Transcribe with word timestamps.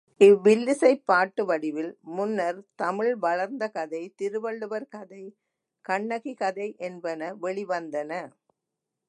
இவ் 0.21 0.37
வில்லிசைப் 0.43 1.03
பாட்டுவடிவில் 1.07 1.91
முன்னர்த் 2.17 2.65
தமிழ்வளர்ந்த 2.81 3.67
கதை, 3.71 4.13
திருவள்ளுவர் 4.15 4.87
கதை, 4.87 5.23
கண்ணகி 5.85 6.33
கதை 6.35 6.75
யென்பன 6.79 7.31
வெளிவந்தன. 7.41 8.11